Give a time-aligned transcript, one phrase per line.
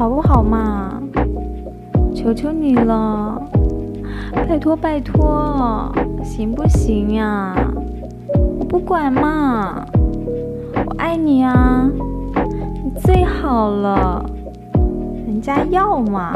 [0.00, 0.98] 好不好嘛？
[2.14, 3.38] 求求你了。
[4.48, 5.92] 拜托拜托
[6.24, 7.54] 行不行呀
[8.58, 9.84] 我不管嘛
[10.86, 11.86] 我爱你啊
[12.82, 14.24] 你最好了
[15.26, 16.32] 人家要嘛。